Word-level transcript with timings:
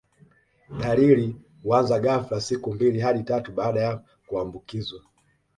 Dalili 0.79 1.35
huanza 1.63 1.99
ghafla 1.99 2.41
siku 2.41 2.73
mbili 2.73 2.99
hadi 2.99 3.23
tatu 3.23 3.51
baada 3.51 3.79
ya 3.81 4.01
kuambukizwa 4.27 5.01